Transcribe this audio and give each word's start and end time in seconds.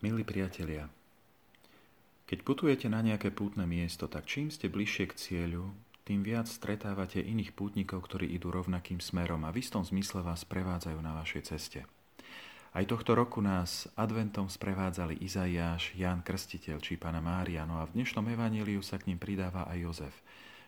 Milí 0.00 0.24
priatelia, 0.24 0.88
keď 2.24 2.40
putujete 2.40 2.88
na 2.88 3.04
nejaké 3.04 3.28
pútne 3.28 3.68
miesto, 3.68 4.08
tak 4.08 4.24
čím 4.24 4.48
ste 4.48 4.72
bližšie 4.72 5.04
k 5.12 5.12
cieľu, 5.12 5.76
tým 6.08 6.24
viac 6.24 6.48
stretávate 6.48 7.20
iných 7.20 7.52
pútnikov, 7.52 8.08
ktorí 8.08 8.32
idú 8.32 8.48
rovnakým 8.48 8.96
smerom 8.96 9.44
a 9.44 9.52
v 9.52 9.60
istom 9.60 9.84
zmysle 9.84 10.24
vás 10.24 10.48
prevádzajú 10.48 10.96
na 11.04 11.20
vašej 11.20 11.52
ceste. 11.52 11.84
Aj 12.72 12.84
tohto 12.88 13.12
roku 13.12 13.44
nás 13.44 13.92
adventom 13.92 14.48
sprevádzali 14.48 15.20
Izaiáš, 15.20 15.92
Ján 15.92 16.24
Krstiteľ 16.24 16.80
či 16.80 16.96
Pana 16.96 17.20
Mária, 17.20 17.68
no 17.68 17.76
a 17.76 17.84
v 17.84 18.00
dnešnom 18.00 18.24
evaníliu 18.24 18.80
sa 18.80 18.96
k 18.96 19.12
ním 19.12 19.20
pridáva 19.20 19.68
aj 19.68 19.84
Jozef, 19.84 20.16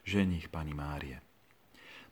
ženich 0.04 0.52
Pani 0.52 0.76
Márie. 0.76 1.24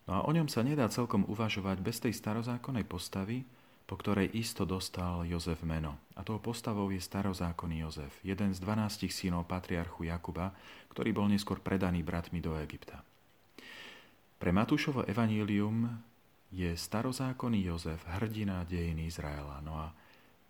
No 0.08 0.16
a 0.16 0.20
o 0.24 0.32
ňom 0.32 0.48
sa 0.48 0.64
nedá 0.64 0.88
celkom 0.88 1.28
uvažovať 1.28 1.84
bez 1.84 2.00
tej 2.00 2.16
starozákonnej 2.16 2.88
postavy, 2.88 3.44
po 3.90 3.98
ktorej 3.98 4.30
isto 4.38 4.62
dostal 4.62 5.26
Jozef 5.26 5.66
meno. 5.66 5.98
A 6.14 6.22
tou 6.22 6.38
postavou 6.38 6.94
je 6.94 7.02
starozákonný 7.02 7.82
Jozef, 7.82 8.22
jeden 8.22 8.54
z 8.54 8.62
dvanástich 8.62 9.10
synov 9.10 9.50
patriarchu 9.50 10.06
Jakuba, 10.06 10.54
ktorý 10.94 11.10
bol 11.10 11.26
neskôr 11.26 11.58
predaný 11.58 12.06
bratmi 12.06 12.38
do 12.38 12.54
Egypta. 12.54 13.02
Pre 14.38 14.54
Matúšovo 14.54 15.02
evanílium 15.10 15.90
je 16.54 16.70
starozákonný 16.70 17.66
Jozef 17.66 18.06
hrdina 18.06 18.62
dejiny 18.62 19.10
Izraela. 19.10 19.58
No 19.58 19.74
a 19.74 19.90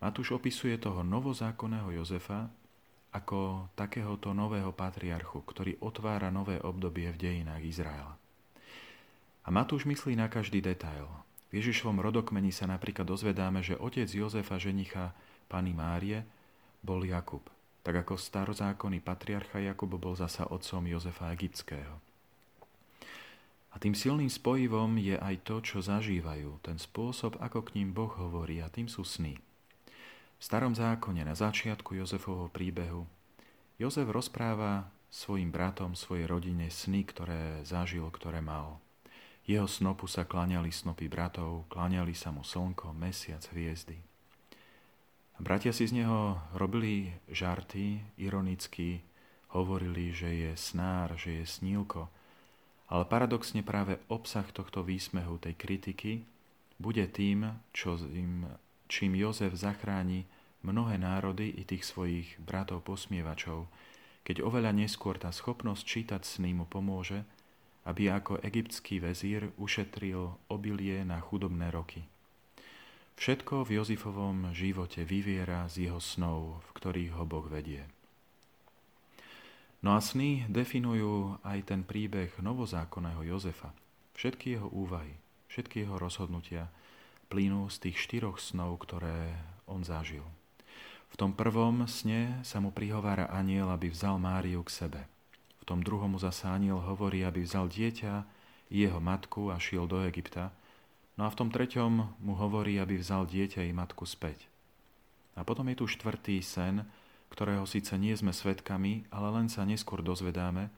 Matúš 0.04 0.36
opisuje 0.36 0.76
toho 0.76 1.00
novozákonného 1.00 1.96
Jozefa 1.96 2.44
ako 3.16 3.72
takéhoto 3.72 4.36
nového 4.36 4.76
patriarchu, 4.76 5.40
ktorý 5.48 5.80
otvára 5.80 6.28
nové 6.28 6.60
obdobie 6.60 7.08
v 7.16 7.16
dejinách 7.16 7.64
Izraela. 7.64 8.20
A 9.40 9.48
Matúš 9.48 9.88
myslí 9.88 10.12
na 10.12 10.28
každý 10.28 10.60
detail, 10.60 11.08
v 11.50 11.58
Ježišovom 11.58 11.98
rodokmeni 11.98 12.54
sa 12.54 12.70
napríklad 12.70 13.10
dozvedáme, 13.10 13.66
že 13.66 13.74
otec 13.74 14.06
Jozefa 14.06 14.56
ženicha 14.62 15.10
Pany 15.50 15.74
Márie 15.74 16.22
bol 16.78 17.02
Jakub, 17.02 17.42
tak 17.82 18.06
ako 18.06 18.14
starozákonný 18.14 19.02
patriarcha 19.02 19.58
Jakub 19.58 19.90
bol 19.98 20.14
zasa 20.14 20.46
otcom 20.46 20.86
Jozefa 20.86 21.34
Egyptského. 21.34 21.98
A 23.70 23.78
tým 23.78 23.94
silným 23.94 24.30
spojivom 24.30 24.98
je 24.98 25.14
aj 25.14 25.46
to, 25.46 25.62
čo 25.62 25.78
zažívajú, 25.78 26.58
ten 26.62 26.78
spôsob, 26.78 27.38
ako 27.38 27.66
k 27.66 27.78
ním 27.78 27.94
Boh 27.94 28.10
hovorí, 28.10 28.58
a 28.58 28.66
tým 28.66 28.90
sú 28.90 29.06
sny. 29.06 29.38
V 30.40 30.42
starom 30.42 30.74
zákone 30.74 31.22
na 31.22 31.38
začiatku 31.38 31.94
Jozefovho 31.94 32.50
príbehu 32.50 33.06
Jozef 33.78 34.10
rozpráva 34.10 34.90
svojim 35.10 35.50
bratom, 35.50 35.94
svojej 35.98 36.26
rodine 36.26 36.70
sny, 36.70 37.06
ktoré 37.06 37.62
zažil, 37.66 38.06
ktoré 38.10 38.42
mal. 38.42 38.82
Jeho 39.48 39.66
snopu 39.66 40.06
sa 40.06 40.28
kláňali 40.28 40.68
snopy 40.72 41.08
bratov, 41.08 41.68
kláňali 41.72 42.12
sa 42.12 42.30
mu 42.30 42.44
slnko, 42.44 42.92
mesiac, 42.92 43.40
hviezdy. 43.50 43.98
Bratia 45.40 45.72
si 45.72 45.88
z 45.88 46.04
neho 46.04 46.36
robili 46.52 47.16
žarty, 47.32 48.04
ironicky, 48.20 49.00
hovorili, 49.56 50.12
že 50.12 50.28
je 50.28 50.52
snár, 50.52 51.16
že 51.16 51.40
je 51.40 51.44
snílko, 51.48 52.12
ale 52.92 53.08
paradoxne 53.08 53.64
práve 53.64 53.96
obsah 54.12 54.44
tohto 54.52 54.84
výsmehu, 54.84 55.40
tej 55.40 55.56
kritiky, 55.56 56.12
bude 56.76 57.08
tým, 57.08 57.56
čo 57.72 57.96
im, 58.12 58.48
čím 58.90 59.16
Jozef 59.16 59.56
zachráni 59.56 60.28
mnohé 60.60 61.00
národy 61.00 61.48
i 61.56 61.64
tých 61.64 61.88
svojich 61.88 62.36
bratov 62.40 62.84
posmievačov, 62.84 63.64
keď 64.24 64.44
oveľa 64.44 64.76
neskôr 64.76 65.16
tá 65.16 65.32
schopnosť 65.32 65.82
čítať 65.86 66.22
sny 66.24 66.52
mu 66.52 66.68
pomôže, 66.68 67.24
aby 67.90 68.06
ako 68.06 68.38
egyptský 68.46 69.02
vezír 69.02 69.50
ušetril 69.58 70.38
obilie 70.46 71.02
na 71.02 71.18
chudobné 71.18 71.74
roky. 71.74 72.06
Všetko 73.18 73.66
v 73.66 73.82
Jozifovom 73.82 74.54
živote 74.54 75.02
vyviera 75.02 75.66
z 75.66 75.90
jeho 75.90 75.98
snov, 75.98 76.62
v 76.64 76.70
ktorých 76.78 77.12
ho 77.18 77.26
Boh 77.26 77.44
vedie. 77.50 77.82
No 79.82 79.98
a 79.98 80.00
sny 80.00 80.46
definujú 80.46 81.42
aj 81.42 81.74
ten 81.74 81.82
príbeh 81.82 82.30
novozákonného 82.38 83.26
Jozefa. 83.26 83.74
Všetky 84.14 84.56
jeho 84.56 84.70
úvahy, 84.70 85.18
všetky 85.50 85.84
jeho 85.84 85.98
rozhodnutia 85.98 86.70
plynú 87.26 87.66
z 87.68 87.90
tých 87.90 87.98
štyroch 87.98 88.38
snov, 88.38 88.86
ktoré 88.86 89.34
on 89.66 89.82
zažil. 89.82 90.24
V 91.10 91.18
tom 91.18 91.34
prvom 91.34 91.90
sne 91.90 92.38
sa 92.46 92.62
mu 92.62 92.70
prihovára 92.70 93.26
aniel, 93.34 93.66
aby 93.74 93.90
vzal 93.90 94.22
Máriu 94.22 94.62
k 94.62 94.70
sebe– 94.86 95.02
tom 95.70 95.86
druhom 95.86 96.18
zasa 96.18 96.58
hovorí, 96.58 97.22
aby 97.22 97.46
vzal 97.46 97.70
dieťa 97.70 98.26
jeho 98.74 98.98
matku 98.98 99.54
a 99.54 99.56
šiel 99.62 99.86
do 99.86 100.02
Egypta. 100.02 100.50
No 101.14 101.26
a 101.26 101.30
v 101.30 101.38
tom 101.38 101.54
treťom 101.54 102.18
mu 102.18 102.34
hovorí, 102.34 102.82
aby 102.82 102.98
vzal 102.98 103.30
dieťa 103.30 103.62
i 103.62 103.70
matku 103.70 104.02
späť. 104.02 104.50
A 105.38 105.46
potom 105.46 105.70
je 105.70 105.78
tu 105.78 105.86
štvrtý 105.86 106.42
sen, 106.42 106.82
ktorého 107.30 107.62
síce 107.70 107.94
nie 107.94 108.10
sme 108.18 108.34
svetkami, 108.34 109.06
ale 109.14 109.30
len 109.30 109.46
sa 109.46 109.62
neskôr 109.62 110.02
dozvedáme, 110.02 110.74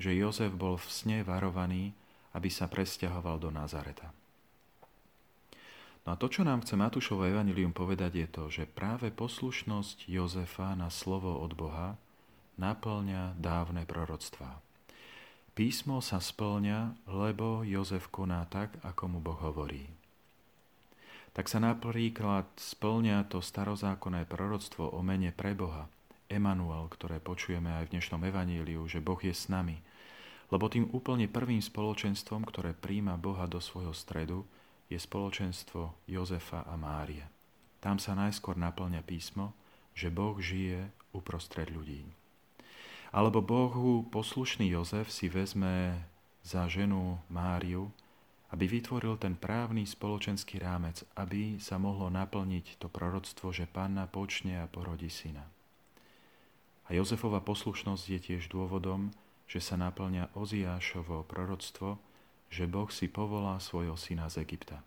že 0.00 0.16
Jozef 0.16 0.56
bol 0.56 0.80
v 0.80 0.88
sne 0.88 1.18
varovaný, 1.20 1.92
aby 2.32 2.48
sa 2.48 2.64
presťahoval 2.72 3.36
do 3.36 3.52
Nazareta. 3.52 4.08
No 6.02 6.16
a 6.16 6.18
to, 6.18 6.32
čo 6.32 6.42
nám 6.42 6.64
chce 6.64 6.74
Matúšovo 6.74 7.28
evanilium 7.28 7.76
povedať, 7.76 8.12
je 8.16 8.28
to, 8.32 8.44
že 8.48 8.64
práve 8.64 9.12
poslušnosť 9.12 10.08
Jozefa 10.08 10.72
na 10.72 10.88
slovo 10.88 11.36
od 11.36 11.52
Boha 11.52 12.00
naplňa 12.56 13.38
dávne 13.38 13.86
proroctvá. 13.86 14.60
Písmo 15.52 16.00
sa 16.00 16.16
splňa, 16.16 16.96
lebo 17.04 17.60
Jozef 17.60 18.08
koná 18.08 18.48
tak, 18.48 18.72
ako 18.80 19.02
mu 19.12 19.18
Boh 19.20 19.36
hovorí. 19.36 19.84
Tak 21.32 21.48
sa 21.48 21.60
napríklad 21.60 22.48
splňa 22.56 23.28
to 23.28 23.44
starozákonné 23.44 24.24
proroctvo 24.28 24.88
o 24.92 25.00
mene 25.04 25.32
pre 25.32 25.52
Boha, 25.52 25.88
Emanuel, 26.32 26.88
ktoré 26.88 27.20
počujeme 27.20 27.68
aj 27.68 27.88
v 27.88 27.92
dnešnom 27.96 28.24
evaníliu, 28.24 28.88
že 28.88 29.04
Boh 29.04 29.20
je 29.20 29.36
s 29.36 29.52
nami. 29.52 29.76
Lebo 30.48 30.72
tým 30.72 30.88
úplne 30.92 31.28
prvým 31.28 31.60
spoločenstvom, 31.60 32.48
ktoré 32.48 32.72
príjma 32.72 33.20
Boha 33.20 33.44
do 33.44 33.60
svojho 33.60 33.92
stredu, 33.92 34.48
je 34.88 34.96
spoločenstvo 34.96 36.08
Jozefa 36.08 36.64
a 36.64 36.76
Márie. 36.80 37.24
Tam 37.84 38.00
sa 38.00 38.16
najskôr 38.16 38.56
naplňa 38.56 39.04
písmo, 39.04 39.52
že 39.92 40.08
Boh 40.08 40.36
žije 40.40 40.88
uprostred 41.12 41.68
ľudí. 41.68 42.21
Alebo 43.12 43.44
Bohu 43.44 44.08
poslušný 44.08 44.72
Jozef 44.72 45.12
si 45.12 45.28
vezme 45.28 46.00
za 46.40 46.64
ženu 46.64 47.20
Máriu, 47.28 47.92
aby 48.52 48.64
vytvoril 48.68 49.20
ten 49.20 49.36
právny 49.36 49.84
spoločenský 49.84 50.60
rámec, 50.60 51.04
aby 51.16 51.60
sa 51.60 51.76
mohlo 51.76 52.08
naplniť 52.08 52.80
to 52.80 52.88
proroctvo, 52.88 53.52
že 53.52 53.68
panna 53.68 54.08
počne 54.08 54.64
a 54.64 54.68
porodí 54.68 55.12
syna. 55.12 55.44
A 56.88 56.96
Jozefova 56.96 57.44
poslušnosť 57.44 58.04
je 58.16 58.18
tiež 58.20 58.48
dôvodom, 58.48 59.12
že 59.44 59.60
sa 59.60 59.76
naplňa 59.76 60.32
Oziášovo 60.32 61.28
proroctvo, 61.28 62.00
že 62.52 62.64
Boh 62.64 62.88
si 62.88 63.08
povolá 63.08 63.60
svojho 63.60 63.96
syna 63.96 64.28
z 64.32 64.44
Egypta. 64.44 64.80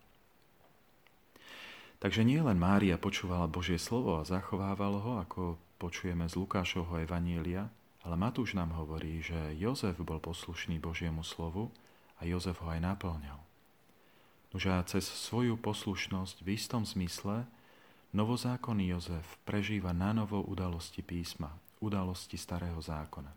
Takže 2.01 2.21
nie 2.21 2.41
len 2.41 2.57
Mária 2.57 2.97
počúvala 2.97 3.49
Božie 3.49 3.77
slovo 3.81 4.21
a 4.21 4.27
zachovávalo 4.27 5.01
ho, 5.01 5.13
ako 5.21 5.57
počujeme 5.81 6.29
z 6.29 6.37
Lukášovho 6.37 7.01
Evanielia, 7.01 7.69
ale 8.05 8.15
Matúš 8.15 8.53
nám 8.53 8.77
hovorí, 8.77 9.25
že 9.25 9.57
Jozef 9.57 9.97
bol 10.05 10.21
poslušný 10.21 10.77
Božiemu 10.77 11.25
slovu 11.25 11.73
a 12.21 12.29
Jozef 12.29 12.61
ho 12.61 12.69
aj 12.69 12.85
naplňal. 12.85 13.41
Nože 14.53 14.69
a 14.71 14.79
cez 14.85 15.03
svoju 15.09 15.57
poslušnosť 15.57 16.45
v 16.45 16.55
istom 16.55 16.85
zmysle 16.85 17.43
novozákonný 18.13 18.93
Jozef 18.93 19.25
prežíva 19.43 19.91
na 19.91 20.13
novo 20.13 20.39
udalosti 20.45 21.01
písma, 21.01 21.51
udalosti 21.83 22.37
starého 22.39 22.79
zákona. 22.79 23.33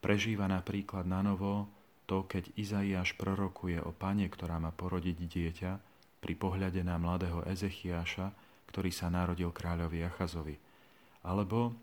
Prežíva 0.00 0.48
napríklad 0.48 1.04
na 1.04 1.20
novo 1.20 1.68
to, 2.08 2.24
keď 2.24 2.54
Izaiáš 2.56 3.18
prorokuje 3.18 3.82
o 3.82 3.92
pane, 3.92 4.30
ktorá 4.30 4.56
má 4.62 4.70
porodiť 4.70 5.18
dieťa, 5.28 5.72
pri 6.24 6.34
pohľade 6.40 6.80
na 6.80 6.96
mladého 6.96 7.44
Ezechiáša, 7.44 8.32
ktorý 8.72 8.88
sa 8.88 9.12
narodil 9.12 9.52
kráľovi 9.52 10.08
Achazovi. 10.08 10.56
Alebo 11.20 11.76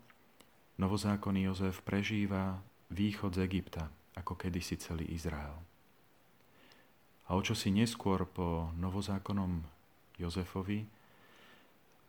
Novozákonný 0.80 1.52
Jozef 1.52 1.84
prežíva 1.84 2.60
východ 2.88 3.36
z 3.36 3.44
Egypta, 3.44 3.92
ako 4.16 4.36
kedysi 4.36 4.76
celý 4.80 5.08
Izrael. 5.12 5.56
A 7.28 7.36
o 7.36 7.40
čo 7.40 7.56
si 7.56 7.72
neskôr 7.72 8.28
po 8.28 8.72
novozákonnom 8.76 9.64
Jozefovi, 10.20 10.84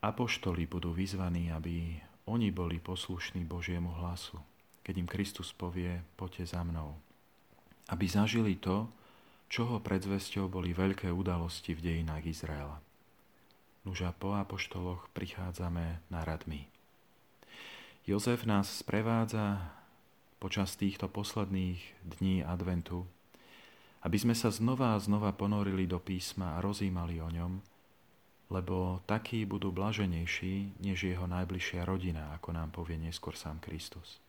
apoštoli 0.03 0.67
budú 0.67 0.91
vyzvaní, 0.91 1.51
aby 1.51 1.95
oni 2.27 2.51
boli 2.51 2.79
poslušní 2.79 3.47
Božiemu 3.47 3.91
hlasu, 3.99 4.39
keď 4.83 4.95
im 4.99 5.07
Kristus 5.07 5.55
povie, 5.55 6.03
poďte 6.19 6.55
za 6.55 6.63
mnou. 6.63 6.99
Aby 7.87 8.07
zažili 8.07 8.59
to, 8.59 8.91
čoho 9.47 9.79
predzvesťou 9.79 10.51
boli 10.51 10.75
veľké 10.75 11.11
udalosti 11.11 11.75
v 11.75 11.83
dejinách 11.83 12.25
Izraela. 12.25 12.79
Nuža 13.83 14.15
po 14.15 14.35
apoštoloch 14.39 15.11
prichádzame 15.11 16.07
na 16.07 16.19
radmi. 16.23 16.72
Jozef 18.03 18.43
nás 18.43 18.67
sprevádza 18.67 19.63
počas 20.35 20.75
týchto 20.75 21.07
posledných 21.07 21.79
dní 22.03 22.43
adventu, 22.43 23.07
aby 24.03 24.19
sme 24.19 24.35
sa 24.35 24.51
znova 24.51 24.99
a 24.99 24.99
znova 24.99 25.31
ponorili 25.31 25.87
do 25.87 26.03
písma 26.03 26.59
a 26.59 26.61
rozímali 26.61 27.23
o 27.23 27.31
ňom, 27.31 27.63
lebo 28.51 28.99
takí 29.07 29.47
budú 29.47 29.71
blaženejší 29.71 30.83
než 30.83 31.15
jeho 31.15 31.31
najbližšia 31.31 31.87
rodina, 31.87 32.35
ako 32.35 32.51
nám 32.51 32.75
povie 32.75 32.99
neskôr 32.99 33.39
sám 33.39 33.63
Kristus. 33.63 34.19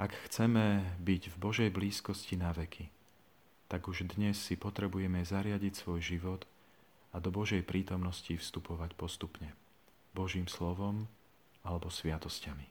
Ak 0.00 0.16
chceme 0.24 0.96
byť 0.96 1.36
v 1.36 1.36
Božej 1.36 1.68
blízkosti 1.68 2.40
na 2.40 2.56
veky, 2.56 2.88
tak 3.68 3.84
už 3.84 4.16
dnes 4.16 4.40
si 4.40 4.56
potrebujeme 4.56 5.20
zariadiť 5.28 5.76
svoj 5.76 6.00
život 6.00 6.48
a 7.12 7.20
do 7.20 7.28
Božej 7.28 7.68
prítomnosti 7.68 8.32
vstupovať 8.32 8.96
postupne, 8.96 9.52
Božím 10.16 10.48
slovom 10.48 11.04
alebo 11.64 11.88
sviatosťami. 11.88 12.66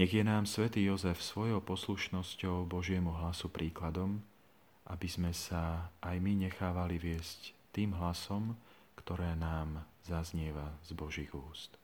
Nech 0.00 0.12
je 0.12 0.24
nám 0.24 0.48
svätý 0.48 0.88
Jozef 0.88 1.20
svojou 1.20 1.60
poslušnosťou 1.60 2.64
Božiemu 2.64 3.12
hlasu 3.12 3.52
príkladom, 3.52 4.24
aby 4.88 5.08
sme 5.10 5.36
sa 5.36 5.92
aj 6.00 6.16
my 6.16 6.48
nechávali 6.48 6.96
viesť 6.96 7.52
tým 7.76 7.92
hlasom, 7.96 8.56
ktoré 8.96 9.36
nám 9.36 9.84
zaznieva 10.08 10.72
z 10.80 10.96
Božích 10.96 11.32
úst. 11.36 11.81